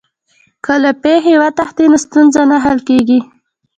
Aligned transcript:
که 0.65 0.73
له 0.83 0.91
پېښي 1.03 1.35
وتښتې 1.41 1.85
نو 1.91 1.97
ستونزه 2.05 2.41
نه 2.51 2.57
حل 2.63 2.79
کېږي. 2.89 3.19